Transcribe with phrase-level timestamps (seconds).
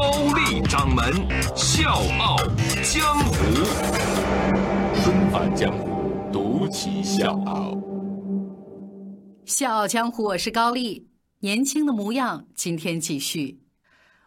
[0.00, 1.12] 高丽掌门
[1.54, 2.38] 笑傲
[2.82, 3.34] 江湖，
[5.02, 7.78] 重返江湖，独骑笑傲。
[9.44, 11.06] 笑傲江湖，我是高丽，
[11.40, 12.46] 年轻的模样。
[12.54, 13.60] 今天继续，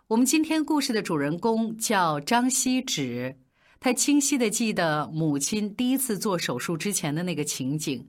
[0.09, 3.39] 我们今天故事的主人公叫张锡纸。
[3.79, 8.07] 他清晰的记得母亲第一次做手术之前的那个情景，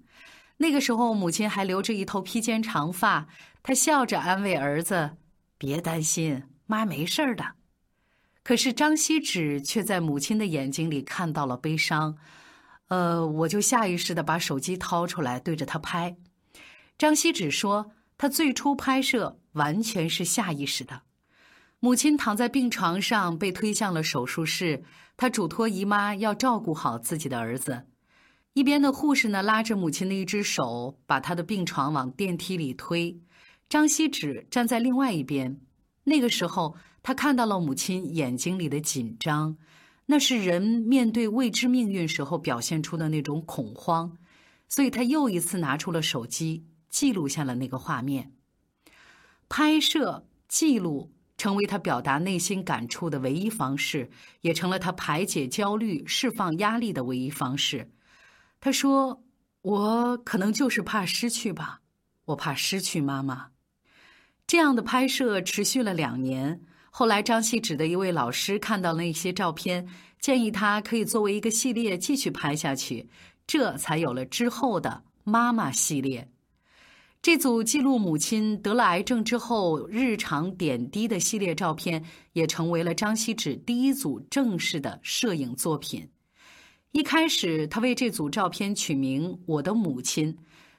[0.59, 3.27] 那个时候母亲还留着一头披肩长发，
[3.63, 5.13] 她笑着安慰儿子
[5.57, 7.45] ：“别担心，妈没事儿的。”
[8.43, 12.17] 可是张锡纸却在母亲的眼睛里看到了悲伤，
[12.89, 16.17] 呃，我就下意识的把手机掏出来对着他拍。
[16.99, 21.03] 张锡纸说：“他最初拍摄完全是下意识的。”
[21.81, 24.83] 母亲躺在病床上，被推向了手术室。
[25.17, 27.87] 她嘱托姨妈要照顾好自己的儿子。
[28.53, 33.19] 一边的护士呢，拉着母亲的一只手，把她的病床往电梯里推。
[33.69, 35.61] 张锡纸站在另外一边。
[36.05, 39.57] 那个时候，他看到了母亲眼睛里的紧张，
[40.07, 44.17] 那是人面对未知命运时候表现出的那种恐慌。
[44.69, 48.33] 所以他又一次拿出了手机，记录下了那个画面。
[49.49, 51.11] 拍摄记录。
[51.37, 54.09] 成为他表达内心感触的唯一方式，
[54.43, 57.91] 也成了他排解焦虑、释放压力的唯一方式。
[58.61, 59.25] 他说
[59.63, 61.81] ：“我可能就是怕失去吧，
[62.27, 63.49] 我怕失去妈妈。”
[64.47, 66.61] 这样的拍摄持续了两年。
[66.91, 69.87] 后来，张锡纸的一位老师看到了一些照片，
[70.21, 73.09] 建议他可以作为一个系列继续拍下去，
[73.47, 76.29] 这才有了之后的妈妈系列。
[77.21, 86.07] 这组记录母亲得了癌症之后日常点滴的系列照片，也成为了张锡纸第一组正式的摄影作品。
[86.93, 90.33] 一开始，他为这组照片取名《我的母亲》，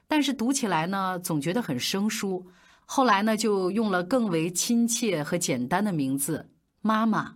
[0.06, 2.46] 但是读起来呢，总觉得很生疏。
[2.88, 6.48] 后来呢，就用了更为亲切和简单的名字
[6.80, 7.34] “妈妈”。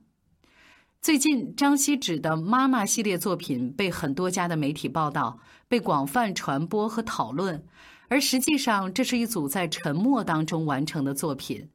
[1.03, 7.65] 最近，张锡芷的妈妈系列作品被很多家的媒体报道，被广泛传播和讨论。
[8.09, 11.69] 而实际上，这是一组在沉默当中完成的作品。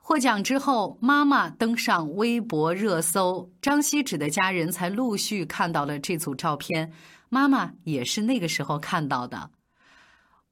[0.00, 6.92] 获奖之后，妈妈登上微博热搜，张锡芷的家人才陆续看到了这组照片。
[7.30, 9.50] 妈妈也是那个时候看到的。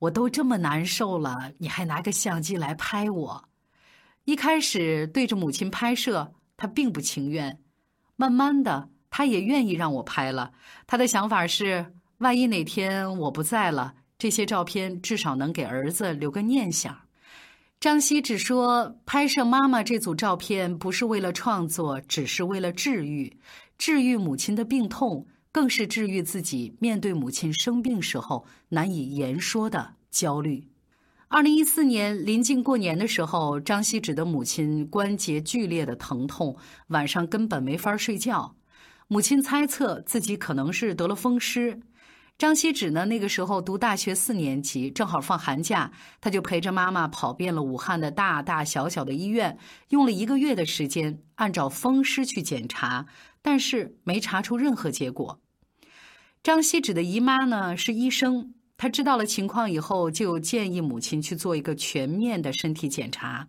[0.03, 3.45] 我都这么难受了，你还拿个相机来拍我？
[4.25, 7.61] 一开始对着母亲拍摄，他并不情愿。
[8.17, 10.53] 慢慢的，他也愿意让我拍了。
[10.89, 13.95] 他的想法是：万一哪天我不在了。
[14.19, 16.97] 这些照片至少能给儿子留个念想。
[17.79, 23.39] 张希只说，拍摄妈妈这组照片不是为了创作，只是为了治愈，
[23.79, 30.67] 治愈母亲的病痛，更是治愈自己面对母亲生病时候难以言说的焦虑。
[31.29, 36.57] 二零一四年临近过年的时候，张希芷的母亲关节剧烈的疼痛，
[36.89, 38.57] 晚上根本没法睡觉。
[39.09, 41.81] 母亲猜测自己可能是得了风湿。
[42.39, 43.05] 张锡芷呢？
[43.05, 49.59] 那个时候读大学四年级，正好放寒假，他就陪着妈妈跑遍了武汉的大大小小的医院，
[49.91, 53.07] 用了一个月的时间，按照风湿去检查，
[53.43, 55.42] 但是没查出任何结果。
[56.43, 63.47] 张锡芷的姨妈呢是医生，她知道了情况以后，就建议母亲去做一个全面的身体检查。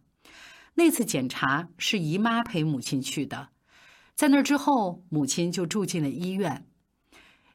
[0.75, 3.49] 那次检查是姨妈陪母亲去的，
[4.13, 6.67] 在那之后，母亲就住进了医院。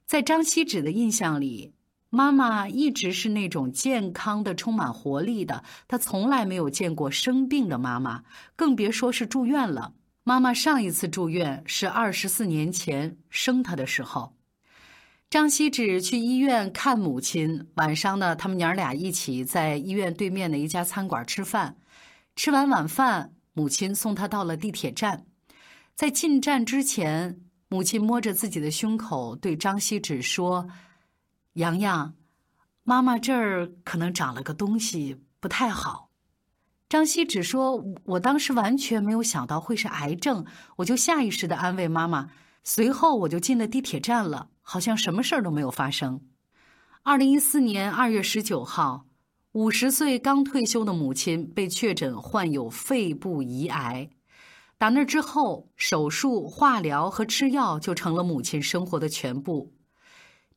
[0.07, 1.73] 在张锡芷的印象里，
[2.11, 5.63] 妈妈一直是那种健康的、充满活力的。
[5.87, 8.25] 她从来没有见过生病的妈妈，
[8.57, 9.95] 更别说是住院了。
[10.25, 14.38] 妈妈上一次住院是二十四年前生她的时候。
[15.31, 21.77] 张锡芷去医院看母亲，晚上呢，他们娘俩一起在医院对面的一家餐馆吃饭。
[22.35, 25.27] 吃完晚饭，母亲送她到了地铁站，
[25.95, 27.41] 在进站之前。
[27.71, 30.67] 母亲摸着自己的胸口，对张锡芷说
[31.53, 32.15] ：“洋洋，
[32.83, 36.09] 妈妈这儿可能长了个东西，不太好。”
[36.89, 37.85] 张锡芷说
[38.17, 40.47] ：“我当时完全没有想到会是癌症，
[40.77, 42.31] 我就下意识的安慰妈妈。
[42.65, 46.21] 随后我就进了地铁站了，好像什么事儿都没有发生。”
[47.03, 49.07] 二零一四年二月十九号，
[49.53, 54.11] 五十岁刚退休的母亲被确诊患有肺部胰癌。
[54.77, 59.73] 打那之后，手术、化疗和吃药就成了母亲生活的全部。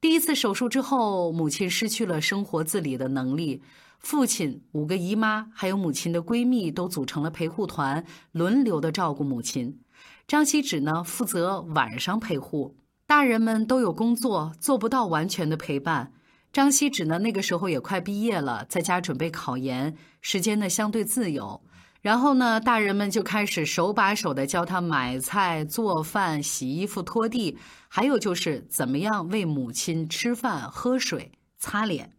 [0.01, 3.63] 第一次手术之后，母亲失去了生活自理的能力。
[3.99, 8.03] 父亲、五个姨妈还有母亲的闺蜜都组成了陪护团，
[8.33, 9.79] 轮流的照顾母亲。
[10.27, 12.75] 张锡芷呢，负责晚上陪护。
[13.11, 16.13] 大人们都有工作，做不到完全的陪伴。
[16.53, 21.61] 张锡芷呢，那个时候也快毕业了，在家准备考研，时间呢相对自由。
[21.99, 27.57] 然后呢，大人们就开始手把手的教他买菜、做饭、洗衣服、拖地，
[27.89, 32.13] 还有就是怎么样为母亲吃饭、喝水、擦脸。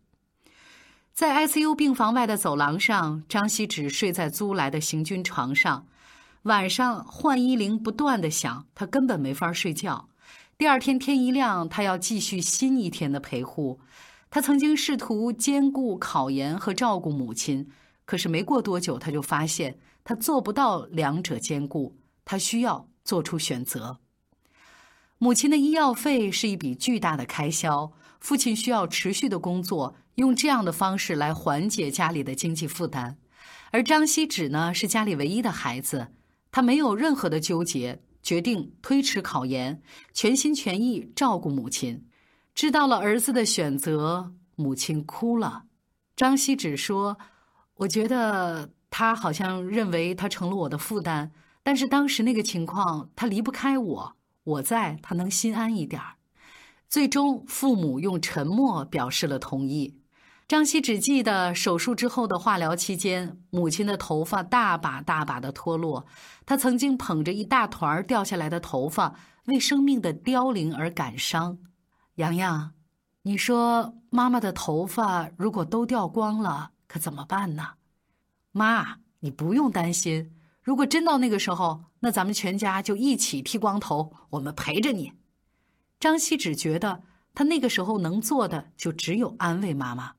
[1.14, 5.86] 在 ICU 病房外的走廊上，张锡芷睡在租来的行军床上，
[6.42, 10.10] 晚上换衣铃不断的响，他根本没法睡觉。
[10.62, 13.80] 第二天天一亮，他要继续新一天的陪护。
[14.30, 17.68] 他曾经试图兼顾考研和照顾母亲。
[18.04, 23.98] 可是没过多久，他就发现他做不到两者兼顾，他需要做出选择。
[25.18, 33.18] 母亲的医药费是一笔巨大的开销，父亲需要持续的工作，用这样的方式来缓解家里的经济负担。
[33.72, 36.12] 而张锡纸呢，是家里唯一的孩子，
[36.52, 39.82] 他没有任何的纠结，决定推迟考研，
[40.12, 42.06] 全心全意照顾母亲。
[42.54, 45.64] 知道了儿子的选择，母亲哭了。
[46.16, 47.18] 张希芷说。
[47.76, 51.32] 我觉得他好像认为他成了我的负担，
[51.64, 56.14] 但是当时那个情况，他离不开我，我在，他能心安一点儿。
[56.88, 60.01] 最终，父母用沉默表示了同意。
[60.48, 66.06] 张希只记得手术之后的化疗期间，母亲的头发大把大把的脱落，
[66.44, 69.14] 他曾经捧着一大团掉下来的头发，
[69.46, 71.58] 为生命的凋零而感伤。
[72.16, 72.74] 洋洋，
[73.22, 76.72] 你说妈妈的头发如果都掉光了？
[76.86, 77.68] 可怎么办呢，
[78.50, 80.36] 妈，你不用担心。
[80.62, 85.14] 如果真到那个时候，那咱们全家就一起剃光头，我们陪着你。
[85.98, 87.02] 张希只觉得
[87.32, 90.12] 他那个时候能做的就只有安慰妈妈。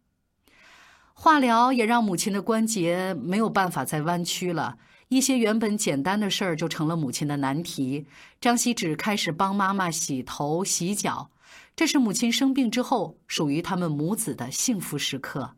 [1.24, 4.78] 化疗也让母亲的关节没有办法再弯曲了，
[5.08, 8.06] 一些原本简单的事儿就成了母亲的难题。
[8.42, 11.30] 张希芷开始帮妈妈洗头、洗脚，
[11.78, 15.56] 这是母亲生病之后属于他们母子的幸福时刻。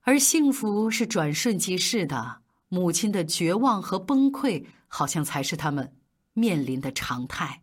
[0.00, 2.38] 而幸福是转瞬即逝的，
[2.68, 5.92] 母亲的绝望和崩溃，好像才是他们
[6.32, 7.62] 面临的常态。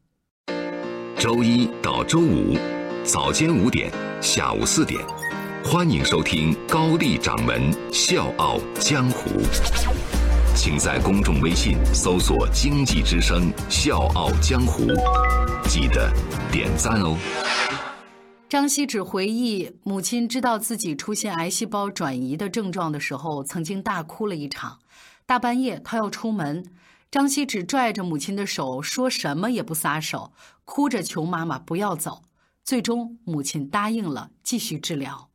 [1.18, 2.58] 周一到周五，
[3.04, 3.92] 早间五点，
[4.22, 5.06] 下午四点，
[5.66, 9.42] 欢迎收听高丽掌门笑傲江湖。
[10.56, 14.84] 请在公众微信搜索“经济之声笑傲江湖”，
[15.68, 16.12] 记得
[16.52, 17.18] 点赞哦。
[18.50, 24.80] 张锡芷回忆，母亲知道自己出现癌细胞转移的症状的时候，曾经大哭了一场。
[25.26, 26.66] 大半夜，她要出门，
[27.10, 30.34] 张锡芷拽着母亲的手，说什么也不撒手，
[30.66, 32.24] 哭着求妈妈不要走。
[32.66, 35.30] 最终，母亲答应了继续治疗。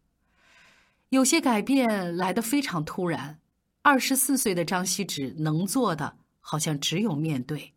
[1.10, 3.38] 有些改变来得非常突然。
[3.82, 7.72] 二十四岁的张锡芷能做的，好像只有面对。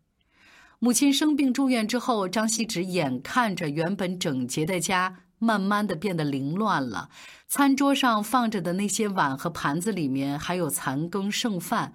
[0.78, 5.20] 母亲生病住院之后，张锡芷眼看着原本整洁的家。
[5.44, 7.10] 慢慢的变得凌乱了，
[7.48, 11.94] 餐桌上放着的那些碗和盘子里面还有残羹剩饭，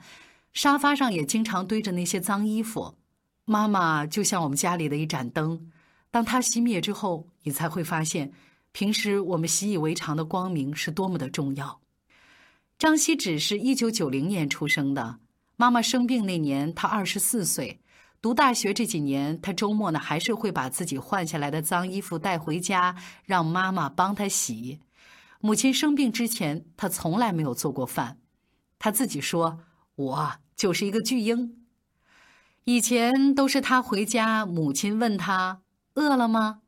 [0.52, 2.96] 沙发上也经常堆着那些脏衣服。
[3.46, 5.72] 妈妈就像我们家里的一盏灯，
[6.12, 8.34] 当它熄灭之后，你才会发现，
[8.78, 11.82] 平时我们习以为常的光明是多么的重要。
[12.78, 15.18] 张锡芷是一九九零年出生的，
[15.56, 17.80] 妈妈生病那年，她二十四岁。
[18.22, 24.80] 读大学这几年，他周末呢还是会把自己换下来的脏衣服带回家，让妈妈帮他洗。
[25.42, 28.20] 母亲生病之前，他从来没有做过饭。
[28.78, 29.62] 他自己说
[29.96, 31.66] ：“我就是一个巨婴。”
[32.66, 35.62] 以前都是他回家，母亲问他
[35.96, 36.62] 饿了吗？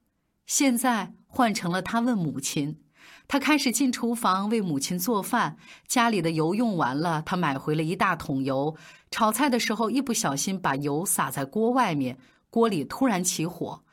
[0.48, 2.82] 现在换成了他问母亲。
[3.28, 5.56] 他开始进厨房为母亲做饭，
[5.88, 8.76] 家里的油用完了，他买回了一大桶油。
[9.12, 12.18] 炒菜的时候一不小心把油洒在锅外面，
[12.50, 13.84] 锅里突然起火。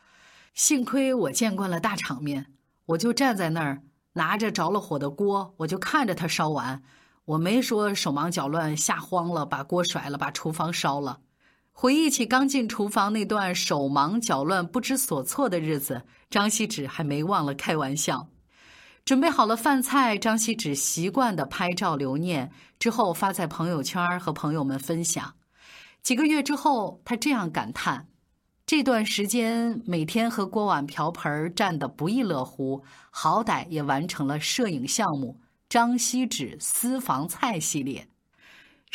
[0.55, 2.47] 幸亏我见惯了大场面，
[2.87, 3.83] 我就站在那儿
[4.15, 6.83] 拿着着了火的锅，我就看着它烧完。
[7.27, 11.21] 我没说手忙脚乱，吓慌了，把锅甩了，把厨房烧了。
[11.79, 18.31] 回忆起刚进厨房那段手忙脚乱、不知所措的日子，张锡纸还没忘了开玩笑。
[19.05, 25.35] 准备好了饭菜，张锡纸习惯的拍照留念，之后发在朋友圈和朋友们分享。
[26.03, 28.09] 几个月之后，他这样感叹：
[28.65, 38.09] 这段时间每天和锅碗瓢盆战得不亦乐乎，好歹也完成了摄影项目“张锡纸私房菜”系列。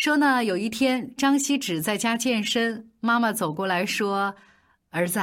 [0.01, 4.33] 说呢，有一天张锡纸在家健身，妈妈走过来说
[4.89, 5.19] ：“儿子，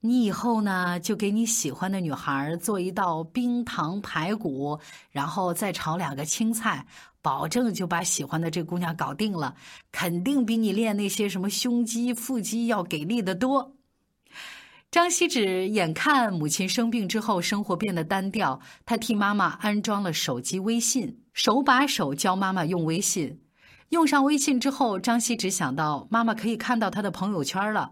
[0.00, 4.78] 你以后呢就给你喜欢的女孩做一道冰糖排骨，
[5.10, 6.84] 然后再炒两个青菜，
[7.22, 9.54] 保证就把喜欢的这姑娘搞定了，
[9.90, 13.76] 肯定比你练那些什么胸肌、腹肌要给力的多。”
[14.92, 23.40] 张锡纸眼看母亲生病之后，生活变得单调，他替妈妈安装了手机微信，手把手教妈妈用微信。
[23.90, 27.90] 用上微信之后，张锡纸想到妈妈可以看到他的朋友圈了。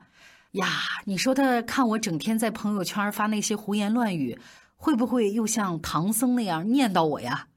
[0.52, 0.66] 呀，
[1.04, 4.38] 你说他看我整天在朋友圈发那些胡言乱语，
[4.74, 7.48] 会不会又像唐僧那样念叨我呀？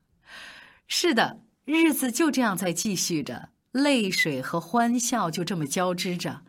[0.88, 6.42] 是的，日子就这样在继续着，泪水和欢笑就这么交织着。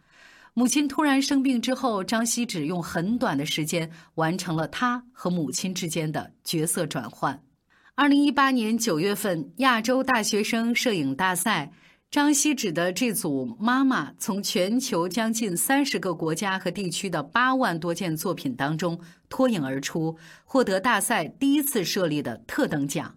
[0.54, 7.40] 母亲突然生病之后，张锡纸用很短的时间完成了他和母亲之间的角色转换。
[8.00, 11.70] 二零一八年九月份，亚洲大学生摄影大赛，
[12.10, 20.16] 张锡纸的这组妈妈从全球将近三十个国家和地区的八万多件作品当中脱颖而出，
[20.46, 23.16] 获得大赛第一次设立的特等奖。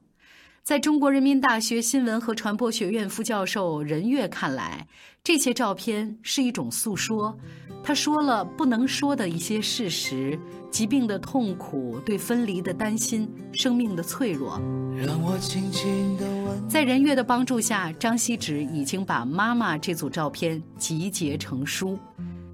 [0.64, 4.88] 在中国人民大学新闻和传播学院副教授任月看来，
[5.22, 7.38] 这些照片是一种诉说。
[7.84, 10.40] 他说了不能说的一些事实：
[10.72, 14.58] 疾病的痛苦、对分离的担心、生命的脆弱。
[14.96, 16.70] 让我轻轻地吻。
[16.70, 22.00] 在任月的帮助下，张锡纸已经把妈妈这组照片集结成书。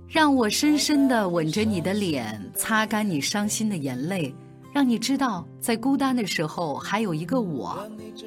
[0.08, 4.34] 让我深深的吻着你的脸，擦干你伤心的眼泪。
[4.74, 7.78] 让你知道，在孤单的时候还有一个我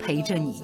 [0.00, 0.62] 陪着你。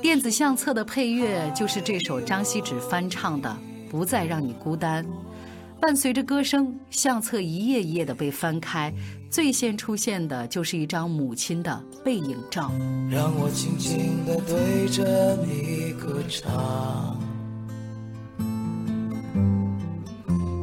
[0.00, 3.56] 电子相册的配乐就是这首张锡纸翻唱的
[3.90, 5.04] 《不再让你孤单》。
[5.78, 8.92] 伴随着歌声，相册一页一页的被翻开，
[9.30, 12.72] 最先出现的就是一张母亲的背影照。
[13.10, 17.20] 让我轻轻地对着你歌唱，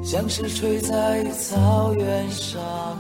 [0.04, 2.98] 像是吹在草原上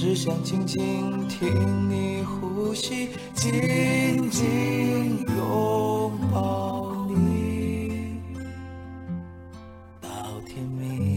[0.00, 1.46] 只想静静听
[1.90, 8.16] 你呼吸，紧紧拥抱你，
[10.00, 10.08] 到
[10.46, 11.09] 天明。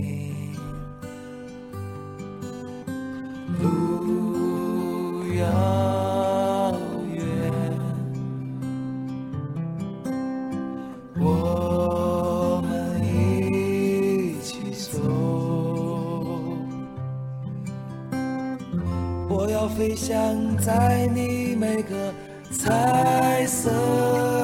[20.04, 22.14] 想在你每个
[22.52, 23.70] 彩色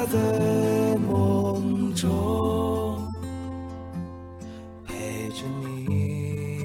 [0.07, 2.97] 的梦中，
[4.87, 4.93] 陪
[5.31, 5.43] 着
[5.77, 6.63] 你。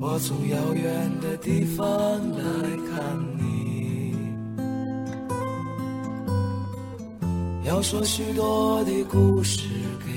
[0.00, 2.42] 我从遥远的地方来
[2.90, 4.12] 看你，
[7.64, 9.68] 要说许多的故事
[10.04, 10.13] 给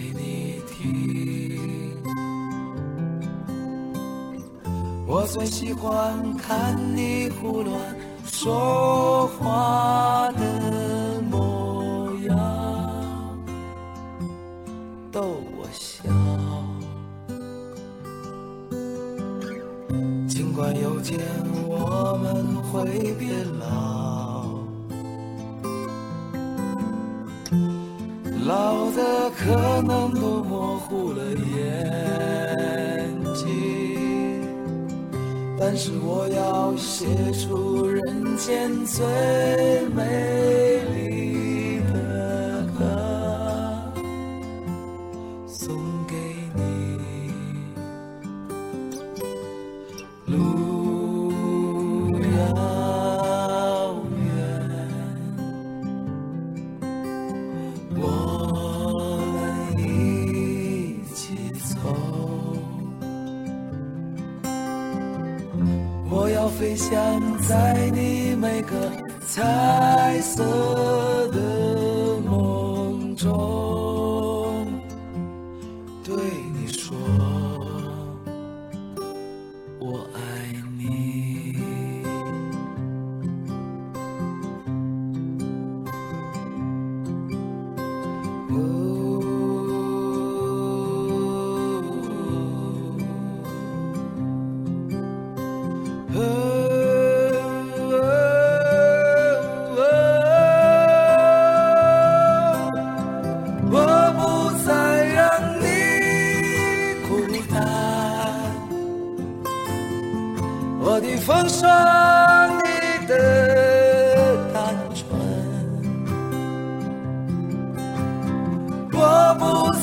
[5.19, 7.75] 我最喜欢看你胡乱
[8.23, 12.37] 说话的模样，
[15.11, 16.03] 逗我笑。
[20.27, 21.19] 尽管有天
[21.67, 23.86] 我们会变老，
[35.79, 39.05] 是我要写出人间最
[39.89, 41.36] 美丽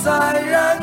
[0.04, 0.73] 在人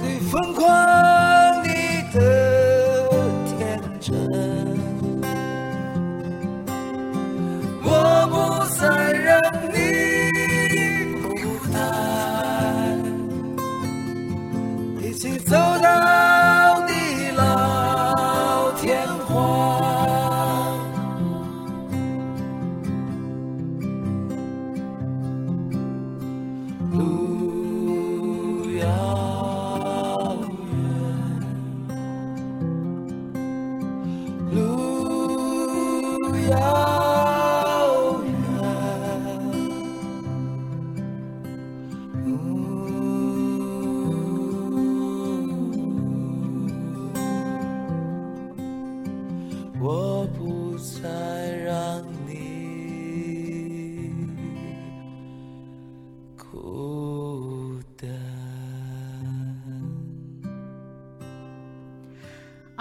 [0.00, 1.15] 的疯狂，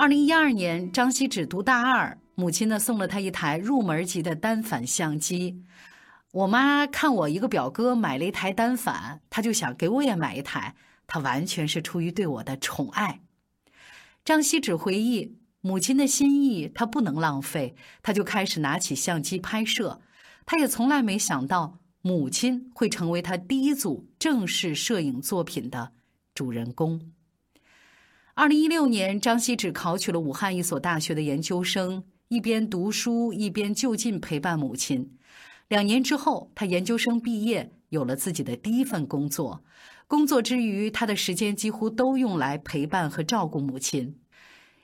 [0.06, 5.64] 二零一二年，张希芷读大二，母亲呢送了他一台入门级的单反相机。
[6.32, 10.76] 我妈看我一个表哥买了一台单反，她就想给我也买一台。
[11.08, 13.22] 她完全是出于对我的宠爱。
[14.24, 20.02] 张希芷回忆，母亲的心意她不能浪费，她就开始拿起相机拍摄。
[20.46, 25.94] 她也从来没想到，母亲会成为她第一组正式摄影作品的
[26.36, 27.02] 主人公。
[28.38, 35.18] 二零一六年，张希芷考取了武汉一所大学的研究生，一边读书一边就近陪伴母亲。
[35.70, 39.64] 两年之后，她研究生毕业，有了自己的第一份工作。
[40.06, 44.18] 工作之余，她的时间几乎都用来陪伴和照顾母亲。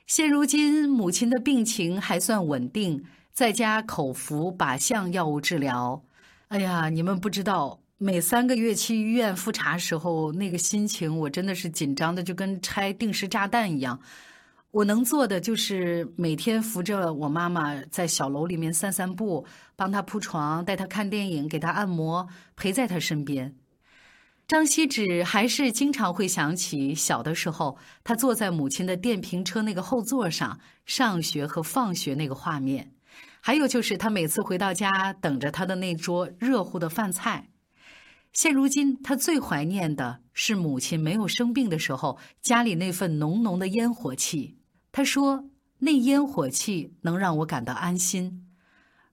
[0.06, 6.02] 现如今，母亲的病情还算稳定，在家口服靶向药物治疗。
[6.48, 7.81] 哎呀，你们不知道。
[8.02, 14.00] 每三个月去医院复查时候，那个心情我真的是紧张的，就跟拆定时炸弹一样。
[14.72, 23.54] 我能做的就是每天扶着我妈妈在小楼里面散散步，帮她铺床，带她看电影，给她按摩，陪在她身边。
[24.48, 32.90] 张希芷还是经常会想起小的时候，她坐在母亲的电瓶车那个后座上上学和放学那个画面，
[33.40, 37.50] 还有就是他每次回到家等着他的那桌热乎的饭菜。
[38.32, 44.56] 现如今，他最怀念的是母亲没有生病的时候，家里那份浓浓的烟火气。
[44.90, 48.48] 他说：“那烟火气能让我感到安心。”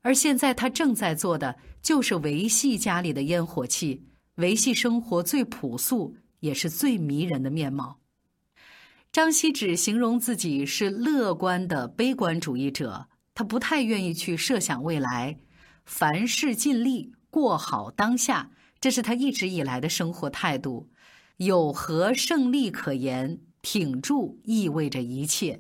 [0.02, 4.06] 而现在，他正在做的就是维系家里的烟火气，
[4.36, 8.00] 维系生活最朴素也是最迷人的面貌。
[9.12, 15.40] 张希芷形容自己是乐观的悲观主义者，他不太愿意去设想未来，
[15.84, 18.52] 凡事尽力过好当下。
[18.82, 20.90] 这是他一直以来的生活态度，
[21.38, 23.40] 有何胜利可言？
[23.62, 25.60] 挺住意味着一切。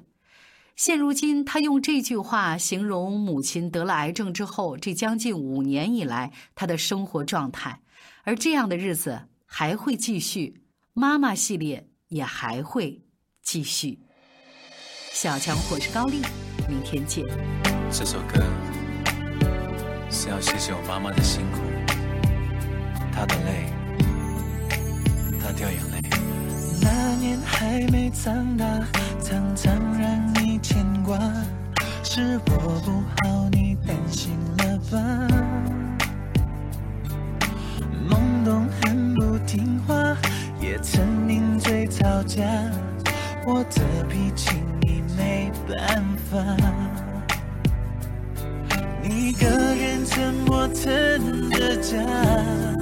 [0.77, 7.81] 现如今，他用这句话形容母亲得了癌症之后这将近五年以来他的生活状态，
[8.23, 10.61] 而这样的日子还会继续，
[10.93, 13.01] 妈妈系列也还会
[13.43, 13.99] 继续。
[15.11, 16.21] 小强，我是高丽，
[16.69, 17.25] 明天见。
[17.91, 18.41] 这首歌
[20.09, 21.59] 是要谢谢我妈妈的辛苦。
[23.19, 23.65] 他的泪，
[25.41, 25.99] 他掉眼泪。
[26.81, 28.65] 那年还没长大，
[29.21, 31.19] 常常让你牵挂，
[32.01, 34.97] 是我不好，你担心了吧？
[38.09, 40.15] 懵懂很不听话，
[40.61, 42.45] 也曾顶嘴吵架，
[43.45, 46.39] 我的脾气你没办法。
[49.03, 52.78] 一个人撑我撑的家。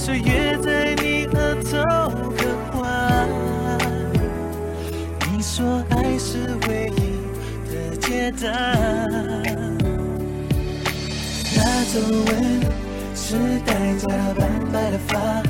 [0.00, 1.76] 岁月在你额头
[2.34, 2.88] 刻画，
[5.30, 7.20] 你说爱是唯一
[7.70, 8.48] 的解答。
[11.54, 12.30] 那皱纹
[13.14, 13.36] 是
[13.66, 15.42] 代价的斑白的发，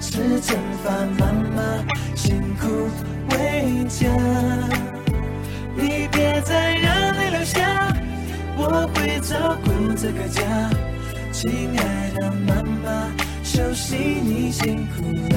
[0.00, 1.84] 是惩罚妈妈
[2.14, 2.88] 辛苦
[3.32, 4.06] 为家。
[5.74, 7.92] 你别再让泪流下，
[8.56, 10.40] 我会照顾这个家。
[11.32, 13.12] 亲爱的妈妈，
[13.58, 15.36] 休息你辛苦了。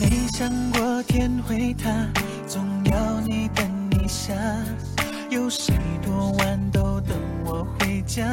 [0.00, 1.90] 没想过天会塌，
[2.46, 3.66] 总要你等
[4.02, 4.32] 一下。
[5.28, 8.24] 有谁多晚都等我回家？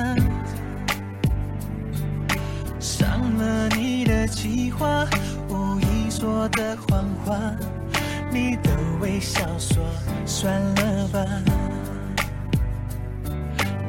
[2.80, 5.06] 伤了你的计划，
[5.50, 7.36] 无意说的谎话，
[8.32, 8.70] 你的
[9.02, 9.84] 微笑说
[10.26, 11.26] 算了吧。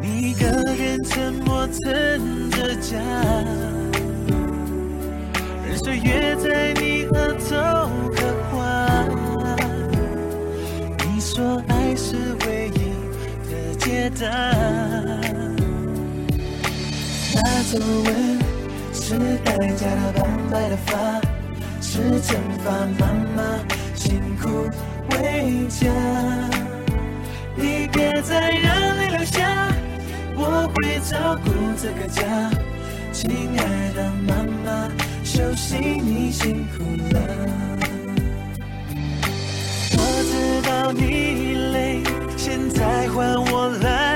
[0.01, 2.99] 你一个人沉默撑着家。
[5.65, 8.57] 任岁月在你额头刻画。
[11.07, 12.79] 你说爱是唯一
[13.49, 14.27] 的解答。
[17.35, 18.39] 那皱纹
[18.93, 21.21] 是代价的斑白的发，
[21.81, 23.41] 是惩罚妈妈
[24.03, 24.69] 辛苦
[25.11, 25.87] 为家。
[27.55, 29.69] 你别再让泪流下，
[30.35, 31.47] 我会照顾
[31.81, 32.21] 这个家。
[33.13, 33.63] 亲爱
[33.95, 34.35] 的妈
[34.65, 34.91] 妈，
[35.23, 36.83] 休息你辛苦
[37.15, 37.17] 了。
[39.95, 39.99] 我
[40.31, 40.33] 知
[40.69, 41.05] 道你
[41.73, 42.03] 累，
[42.37, 44.12] 现在换我来